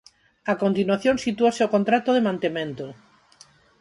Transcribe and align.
A 0.51 0.53
continuación 0.63 1.15
sitúase 1.25 1.61
o 1.67 1.71
contrato 1.75 2.09
de 2.13 2.25
mantemento. 2.27 2.85